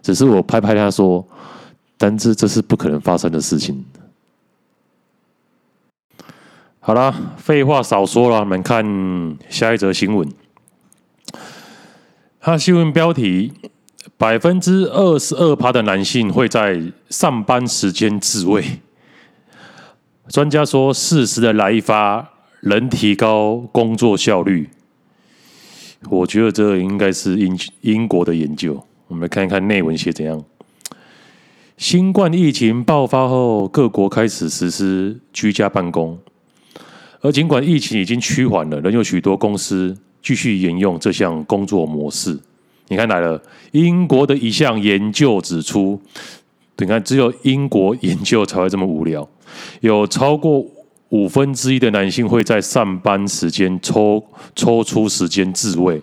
[0.00, 1.26] 只是我拍拍他说，
[1.98, 3.84] 但是这是不可能发生的事情。
[6.86, 10.32] 好了，废话少说了，我们看下一则新闻。
[12.38, 13.52] 他新闻标题：
[14.16, 18.64] 百分之二十二趴的男性会在上班时间自慰。
[20.28, 24.70] 专家说，适时的来一发能提高工作效率。
[26.08, 28.86] 我觉得这应该是英英国的研究。
[29.08, 30.44] 我们来看一看内文写怎样。
[31.76, 36.20] 新冠疫情爆发后，各国开始实施居家办公，
[37.26, 39.96] 而尽管疫情已经趋缓了，仍有许多公司。
[40.22, 42.36] 继续沿用这项工作模式。
[42.88, 46.00] 你看来了，英国的一项研究指出，
[46.78, 49.28] 你看，只有英国研究才会这么无聊。
[49.82, 50.64] 有超过
[51.10, 54.20] 五分之一的男性会在上班时间抽
[54.56, 56.02] 抽出时间自慰，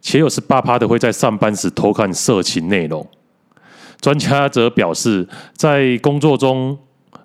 [0.00, 3.04] 且有十八趴的会在上班时偷看色情内容。
[4.00, 6.78] 专家则表示，在工作中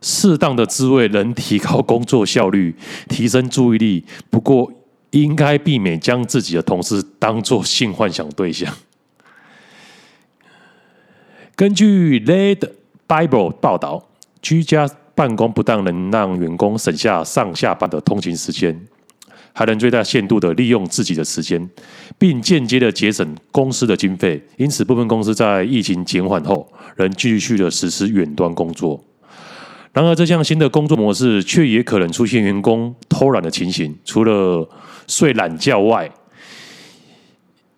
[0.08, 2.76] 适当的滋味能提高工作效率、
[3.10, 4.72] 提升注意力，不过
[5.10, 8.72] 应该避免将自己的同事当做性幻想对象。
[11.56, 12.70] 根据《Led
[13.08, 14.08] Bible》报道，
[14.44, 18.80] 居家办公不但能让员工省下上下班的通勤时间，
[19.54, 21.68] 还能最大限度的利用自己的时间，
[22.20, 24.40] 并间接的节省公司的经费。
[24.58, 29.04] 因此，部分公司在疫情减缓后，仍继续的实施远端工作。
[29.96, 33.98] 然而，这项新的工作模式却也可能出现员工偷懒的情形。
[34.04, 34.68] 除了
[35.08, 36.12] 睡懒觉外，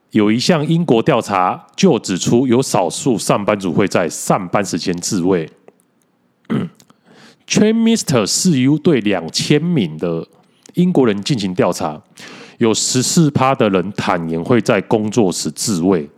[0.10, 5.48] 有一项英国调查就指出，有少数上班族会在上班时间自慰。
[7.48, 10.28] Trainmister 4U 对两千名的
[10.74, 12.02] 英国人进行调查，
[12.58, 16.10] 有十四趴的人坦言会在工作时自慰，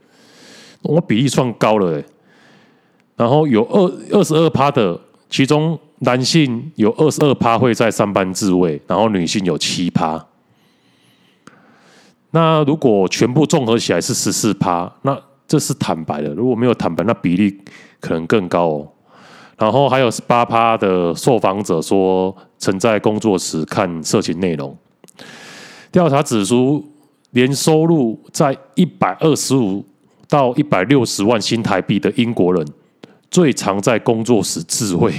[0.84, 2.06] 我比例算高了欸。
[3.18, 4.98] 然后有二二十二趴的，
[5.30, 10.26] 其中男性有二十二趴会在上班自慰，然后女性有七趴。
[12.32, 16.30] 那如果全部综合起来是十四趴，那这是坦白的。
[16.36, 17.60] 如果没有坦白，那比例
[18.00, 18.88] 可能更高哦。
[19.58, 24.78] 然后还有十八趴的受访者说曾在工作时看色情内容。
[25.92, 26.88] 调查指出，
[27.32, 29.84] 年收入在一百二十五
[30.30, 32.66] 到一百六十万新台币的英国人，
[33.30, 35.12] 最常在工作时自慰。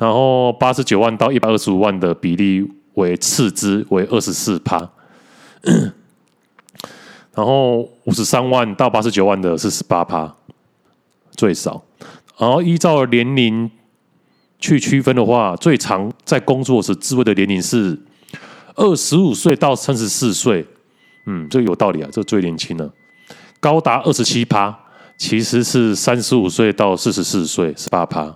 [0.00, 4.90] 然后八十九万到一百二十五万的比例为次之，为二十四趴。
[7.34, 10.34] 然后五十三万到八十九万的是十八趴，
[11.32, 11.82] 最少。
[12.38, 13.70] 然后依照年龄
[14.58, 18.00] 去区分的话，最长在工作时自慰的年龄是
[18.76, 20.66] 二十五岁到三十四岁。
[21.26, 22.90] 嗯，这个有道理啊，这最年轻了，
[23.60, 24.74] 高达二十七趴。
[25.18, 28.34] 其实是三十五岁到四十四岁，十八趴。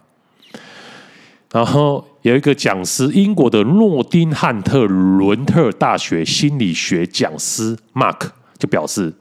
[1.55, 8.19] 然后有一个讲师，英国的诺丁汉特伦特大学心理学讲师 Mark
[8.59, 9.15] 就表示，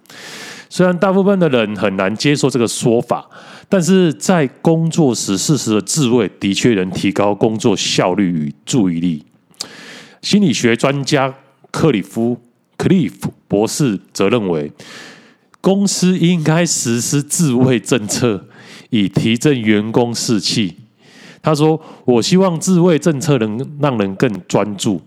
[0.68, 3.30] 虽然大部分的人很难接受这个说法，
[3.70, 9.24] 但是在工作时适时的自慰的确能提高工作效率与注意力。
[10.24, 11.32] 心理学专家
[11.70, 12.42] 克里夫
[12.78, 14.72] 克利夫博士则认为，
[15.62, 18.48] 公司应该实施自慰政策，
[18.90, 20.78] 以提振员工士气。
[21.44, 25.02] 他说：“我希望自慰政策能让人更专注，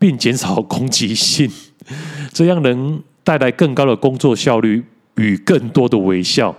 [0.00, 1.48] 并减少攻击性，
[2.34, 4.82] 这样能带来更高的工作效率
[5.14, 6.52] 与更多的微笑。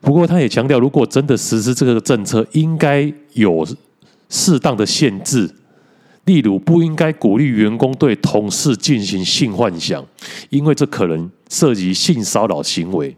[0.00, 3.64] 不过，他也强调，如果真的实施这个政策，应该有
[4.28, 5.48] 适当的限制，
[6.24, 10.04] 例如不应该鼓励员工对同事进行性幻想，
[10.48, 13.16] 因为这可能涉及性骚扰行为。”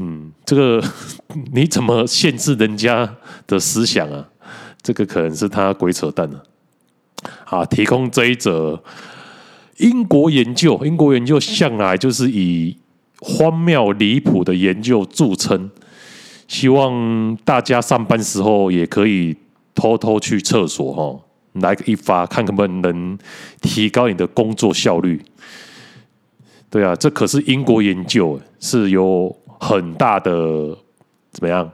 [0.00, 0.82] 嗯，这个
[1.52, 3.16] 你怎么限制人家
[3.48, 4.28] 的思想啊？
[4.80, 6.44] 这个可能是他鬼扯淡了。
[7.44, 8.80] 好，提供这一则
[9.78, 12.76] 英国研究，英国研究向来就是以
[13.18, 15.68] 荒谬离谱的研究著称。
[16.46, 19.36] 希望大家上班时候也可以
[19.74, 21.20] 偷偷去厕所哦，
[21.54, 23.18] 来一发，看能不能
[23.60, 25.20] 提高你的工作效率。
[26.70, 29.36] 对啊，这可是英国研究，是由。
[29.60, 30.76] 很大的
[31.30, 31.70] 怎么样？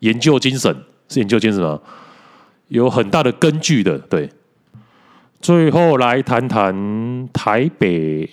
[0.00, 0.76] 研究精神
[1.08, 1.80] 是研究精神吗？
[2.68, 3.98] 有很大的根据的。
[3.98, 4.28] 对，
[5.40, 8.28] 最后来谈谈台北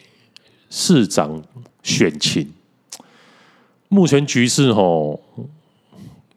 [0.70, 1.42] 市长
[1.84, 2.52] 选情。
[3.90, 5.22] 目前局势吼，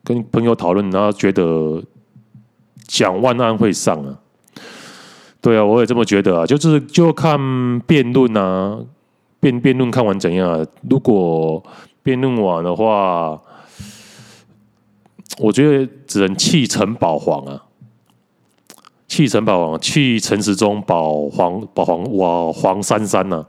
[0.04, 1.82] 跟朋友讨论，然后觉得
[2.86, 4.20] 蒋万安会上啊。
[5.40, 6.44] 对啊，我也这么觉得啊。
[6.44, 8.78] 就是就看辩论啊，
[9.40, 10.66] 辩辩论看完怎样啊？
[10.88, 11.64] 如果
[12.06, 13.36] 辩论完的话，
[15.38, 17.64] 我觉得只能弃陈保皇啊，
[19.08, 23.44] 弃陈保皇，弃陈时中保黄保黄哇黄珊珊呐？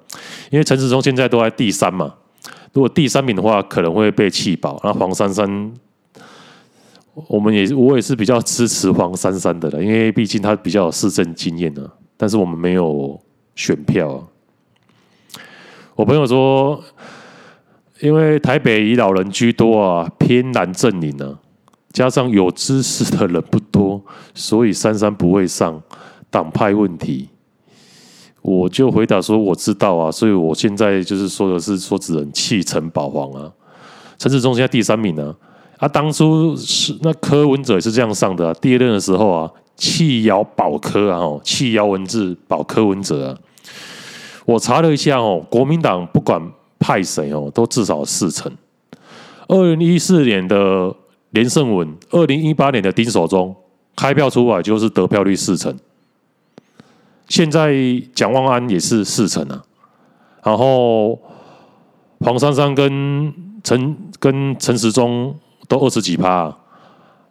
[0.49, 2.15] 因为陈时中现在都在第三嘛，
[2.73, 4.81] 如果第三名的话，可能会被弃保。
[4.83, 5.71] 那黄珊珊，
[7.27, 11.87] 我们也我也是比较支持黄珊珊的了，因为毕竟他比较有市政经验呢。
[12.17, 13.21] 但是我们没有
[13.53, 14.23] 选票啊。
[15.93, 16.83] 我朋友说。
[17.99, 21.39] 因为台北以老人居多啊，偏南阵营啊，
[21.91, 24.01] 加上有知识的人不多，
[24.33, 25.81] 所以珊珊不会上。
[26.29, 27.29] 党派问题，
[28.41, 33.49] 我就回答说我知道啊，所以我现在就是说的是说只能弃陈保皇啊。
[34.19, 35.33] 陈时中现在第三名呢，
[35.77, 38.53] 啊，当初是那柯文哲也是这样上的啊。
[38.55, 43.37] 第二任的时候啊，弃姚保柯啊，哦，弃姚文智保柯文哲啊。
[44.43, 46.41] 我查了一下哦，国民党不管
[46.87, 48.49] 派谁哦，都至少四成。
[49.49, 50.95] 二零一四年的
[51.31, 53.53] 连胜文，二零一八年的丁守中，
[53.93, 55.77] 开票出来就是得票率四成。
[57.27, 57.75] 现在
[58.15, 59.61] 蒋万安也是四成啊，
[60.43, 61.19] 然后
[62.21, 65.37] 黄珊珊跟陈跟陈时中。
[65.69, 66.57] 都二十几趴，啊，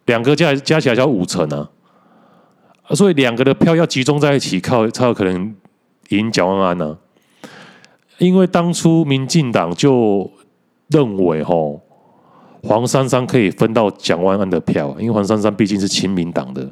[0.05, 1.67] 两个加加起来才五成啊，
[2.93, 5.55] 所以两个的票要集中在一起，靠才有可能
[6.09, 6.95] 赢蒋万安呢。
[8.17, 10.29] 因为当初民进党就
[10.89, 11.81] 认为吼
[12.63, 16.67] 黄珊珊可以分到蒋万安的票，因为黄珊珊毕竟是亲民党的，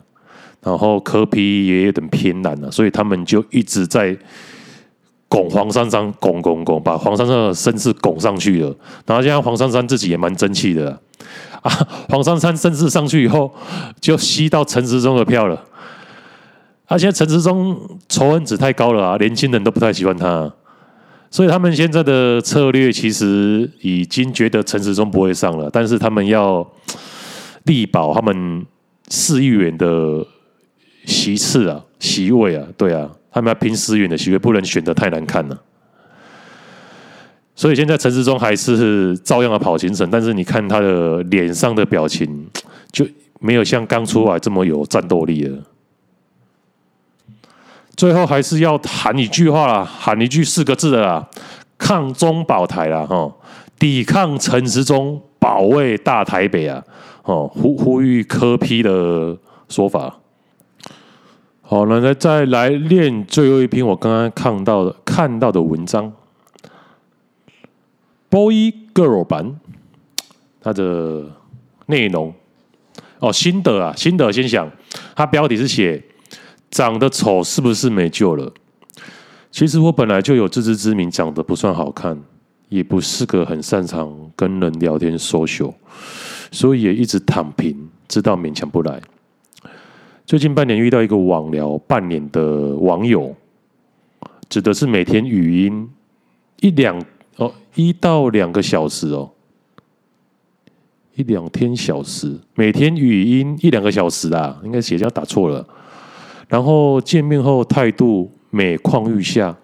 [0.61, 4.17] 然后柯 P 也有点偏蓝了，所以他们就一直在。
[5.27, 8.73] 拱黄珊珊，拱拱拱，把黄珊珊的声势拱上去了。
[9.05, 10.97] 然后现在黄珊珊自己也蛮争气的
[11.61, 11.71] 啊。
[12.07, 13.51] 黄珊珊声势上去以后，
[13.99, 15.61] 就吸到陈时中的票了。
[16.85, 17.75] 而且陈时中
[18.07, 20.49] 仇恨值太高了啊，年轻人都不太喜欢他。
[21.29, 26.65] 所以他们现在的策略其实已经觉得陈时中不会上了，但是他们要
[27.63, 28.65] 力保他们
[29.09, 30.25] 四亿元的
[31.05, 33.09] 席次啊、席位啊，对啊。
[33.31, 35.61] 他们要拼四亿元的席位，不能选的太难看了。
[37.53, 42.47] 所以现在陈时中还是照样的跑行程，但是你看他的脸上的表情，
[42.93, 43.05] 就
[43.41, 45.57] 没有像刚出来这么有战斗力了。
[47.95, 51.27] 最后还是要喊一句话啦，喊一句四个字的啦：
[51.77, 53.33] 抗中保台啦，哈，
[53.79, 56.83] 抵抗陈时中，保卫大台北啊，
[57.23, 59.37] 哦，呼呼吁柯批的
[59.69, 60.17] 说法。
[61.61, 66.11] 好，那再再来练最后一篇我刚刚看到的看到的文章
[68.29, 69.59] ，Boy Girl 版，
[70.61, 71.25] 它的
[71.87, 72.33] 内容
[73.19, 74.69] 哦，心得啊，心得先想，
[75.15, 76.03] 它标题是写
[76.75, 78.51] 长得丑是不是没救了？
[79.49, 82.21] 其实我本来就有自知之明，长得不算好看，
[82.67, 85.73] 也不是个很擅长跟人聊天 social，
[86.51, 89.01] 所以也一直躺平，直到勉强不来。
[90.25, 93.33] 最近半年遇到一个网聊半年的网友，
[94.49, 95.89] 指的是每天语音
[96.59, 97.01] 一两
[97.37, 99.31] 哦一到两个小时哦，
[101.15, 105.65] 一两天小时，每天语音一两个小时啊，应该写这样打错了。
[106.47, 109.55] 然后见面后态度每况愈下，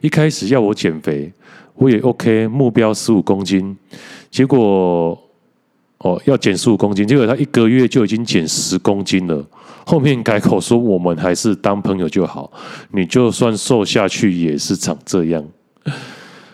[0.00, 1.32] 一开始要我减肥，
[1.74, 3.76] 我也 OK，目标十五公斤，
[4.30, 5.18] 结果
[5.98, 9.44] 哦要减十五公斤，结果他一个月就已经减十公斤了。
[9.86, 12.52] 后面改口说，我们还是当朋友就好，
[12.92, 15.44] 你就算瘦下去也是长这样。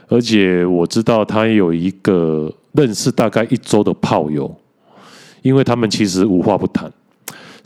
[0.08, 4.54] 而且我知道他有一个认识大概一周的炮友，
[5.42, 6.90] 因为他们其实无话不谈，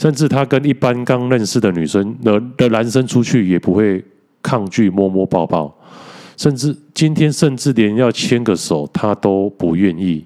[0.01, 4.03] 甚至他跟一般刚认识的女生的的男生出去也不会
[4.41, 5.71] 抗拒摸摸抱抱，
[6.39, 10.25] 甚至今天甚至连要牵个手他都不愿意。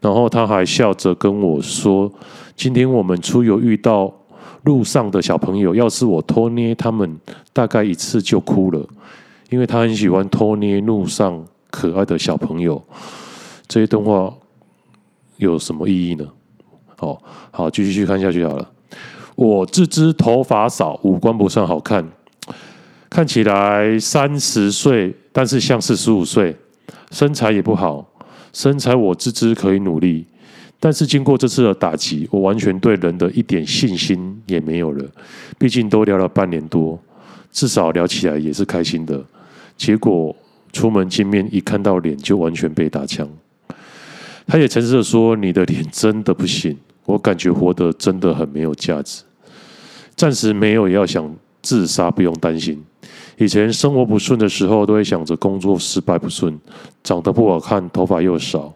[0.00, 2.10] 然后他还笑着跟我说
[2.56, 4.10] ：“今天我们出游遇到。”
[4.64, 7.16] 路上的小朋友，要是我偷捏他们，
[7.52, 8.86] 大概一次就哭了，
[9.50, 12.82] 因为他很喜欢偷捏路上可爱的小朋友。
[13.66, 14.34] 这一段话
[15.36, 16.26] 有什么意义呢？
[16.98, 17.16] 哦，
[17.50, 18.70] 好，继续去看下去好了。
[19.34, 22.04] 我自知头发少，五官不算好看，
[23.08, 26.56] 看起来三十岁，但是像四十五岁，
[27.10, 28.04] 身材也不好，
[28.52, 30.26] 身材我自知可以努力。
[30.80, 35.04] 但是经过这次的打击，我完全对人的一点信心也没有了。
[35.58, 36.96] 毕竟都聊了半年多，
[37.50, 39.20] 至少聊起来也是开心的。
[39.76, 40.34] 结果
[40.72, 43.28] 出门见面一看到脸就完全被打枪。
[44.46, 46.76] 他也诚实的说：“你的脸真的不行。”
[47.08, 49.22] 我感觉活得真的很没有价值。
[50.14, 52.84] 暂时没有要想自杀，不用担心。
[53.38, 56.60] 以前生活不顺的时候，都会想着工作失败不顺，
[57.02, 58.70] 长得不好看，头发又少。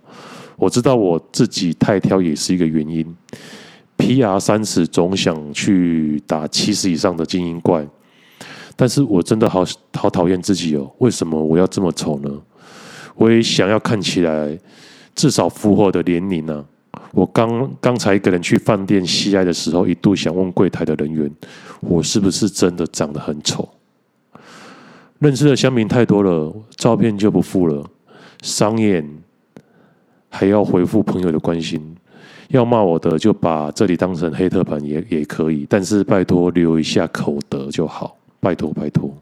[0.56, 3.04] 我知道我自己太挑也是一个原因
[3.98, 7.86] ，PR 三十总想去打七十以上的精英怪，
[8.74, 9.62] 但是我真的好
[9.92, 12.30] 好讨厌自己哦，为什么我要这么丑呢？
[13.14, 14.58] 我也想要看起来
[15.14, 16.64] 至少符合的年龄呢。
[17.12, 21.30] 我刚刚才一个人去饭店西爱的时候，一度想问柜台的人员，
[21.80, 23.68] 我是不是真的长得很丑？
[25.18, 27.84] 认识的乡民太多了，照片就不附了，
[28.42, 29.08] 商演。
[30.34, 31.94] 还要回复朋友的关心，
[32.48, 39.14] 要骂我的就把这里当成黑特版也也可以，但是拜托留一下口德就好，拜托拜托。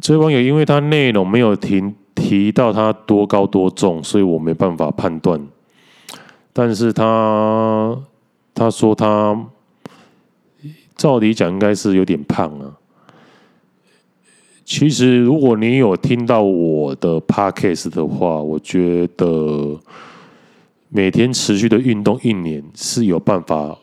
[0.00, 5.38] 这位网友因为他内容没有提提到他多高多重，所以我没办法判断
[6.58, 7.96] 但是他
[8.52, 9.46] 他说他
[10.96, 12.76] 照理讲应该是有点胖啊。
[14.64, 19.78] 其实如果你有听到我的 podcast 的话，我觉得
[20.88, 23.78] 每天持续的运动一年是有办法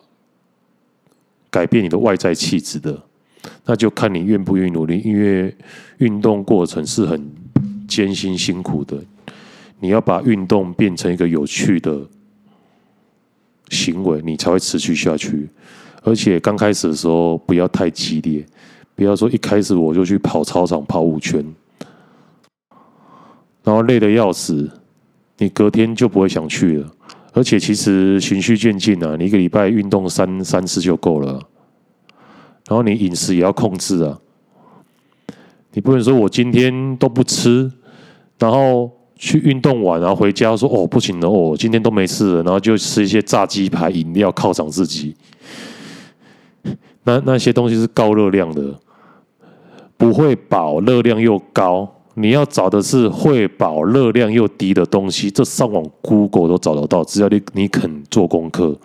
[1.50, 3.02] 改变你的外在气质的。
[3.64, 5.56] 那就看你愿不愿意努力，因为
[6.00, 7.26] 运动过程是很
[7.88, 9.02] 艰辛辛苦的。
[9.80, 12.06] 你要把运动变成一个有趣的
[13.70, 15.50] 行为，你才会持续下去。
[16.04, 18.46] 而且刚开始的时候不要太激烈，
[18.94, 21.44] 不要说一开始我就去跑操场跑五圈，
[23.64, 24.72] 然后累得要死，
[25.40, 26.92] 你隔天就不会想去了。
[27.34, 31.42] 而且其实循序渐进啊，你一个礼拜运动三三次就够了。
[32.68, 34.20] 然后你饮食也要控制啊，
[35.74, 37.72] 你不能说我今天都不吃，
[38.40, 38.92] 然后。
[39.18, 45.16] 去运动完，然后回家说：“哦，不行了，哦，今天都没吃了。”然后就吃一些炸鸡排、饮料犒赏自己。
[47.04, 48.74] 那那些东西是高热量的，
[49.96, 51.90] 不会饱，热量又高。
[52.16, 58.78] 你要找的是会饱、热量又低的东西，这上网 Google 都找得到，只要你你肯做功课。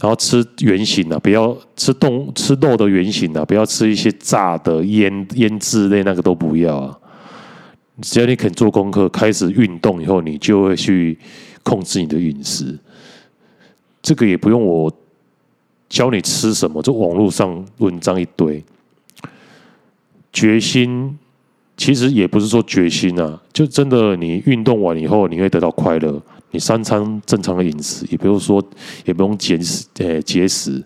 [0.00, 6.98] 然后吃原型啊，不要吃动吃肉的原型啊，不要吃一些炸的、腌腌制类那个都不要啊。
[8.00, 11.18] 只要你肯做功课，开始运动以后，你就会去
[11.62, 12.78] 控制你的饮食。
[14.02, 14.92] 这个也不用我
[15.88, 18.62] 教你吃什么，就网络上文章一堆。
[20.32, 21.18] 决心
[21.76, 26.22] 其实也不是说决心啊，就真的你运动完以后，你会得到快乐。
[26.52, 28.60] 你三餐正常的饮食，也不用说，
[29.04, 30.82] 也不用节食，呃，节食。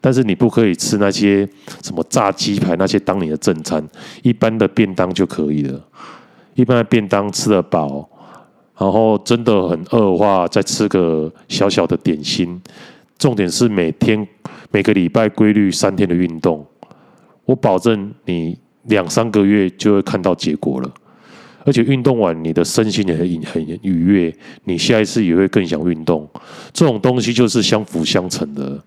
[0.00, 1.48] 但是你不可以吃那些
[1.82, 3.86] 什么炸鸡排那些当你的正餐，
[4.22, 5.80] 一般的便当就可以了。
[6.54, 8.08] 一般的便当吃得饱，
[8.78, 12.60] 然后真的很饿的话，再吃个小小的点心。
[13.18, 14.26] 重点是每天
[14.70, 16.66] 每个礼拜规律三天的运动，
[17.44, 20.90] 我保证你两三个月就会看到结果了。
[21.66, 26.28] 而且运动完，你的身心也很很愉悦，你下一次也会更想运动。
[26.72, 28.78] 这种东西就是相辅相成的。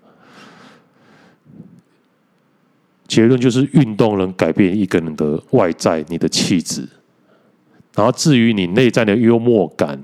[3.08, 6.88] 结论就是，运动能改变一个人的外在，你的气质。
[7.98, 10.00] 然后至于你内在的幽默感，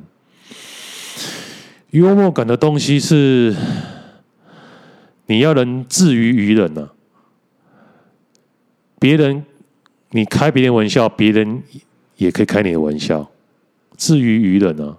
[1.90, 3.54] 幽默感的东西是
[5.26, 6.90] 你要能自娱于人啊。
[8.98, 9.44] 别人
[10.10, 11.62] 你开别人玩笑，别人
[12.16, 13.30] 也可以开你的玩笑，
[13.96, 14.98] 自娱于人啊，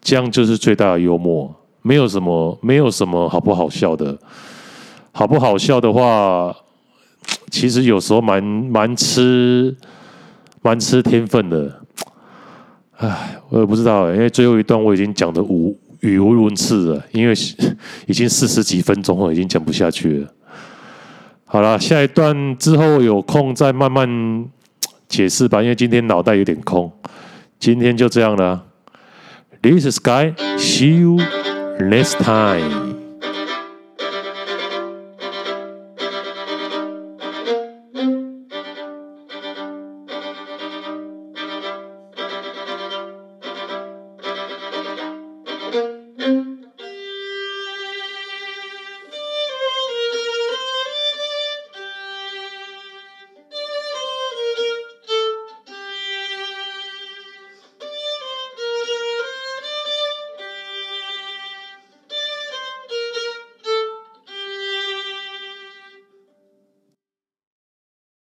[0.00, 1.54] 这样就是最大的幽默。
[1.82, 4.18] 没有什么，没有什么好不好笑的，
[5.12, 6.56] 好不好笑的话，
[7.50, 9.76] 其实有时候蛮蛮吃
[10.62, 11.79] 蛮吃天分的。
[13.00, 17.34] 唉，我也不知道，因为最后一段我已经讲的无语无伦次了，因为
[18.06, 20.28] 已经四十几分钟了，已经讲不下去了。
[21.46, 24.44] 好了，下一段之后有空再慢慢
[25.08, 26.92] 解释吧，因为今天脑袋有点空。
[27.58, 28.64] 今天就这样了
[29.62, 31.16] ，This is Sky，See you
[31.78, 32.89] next time。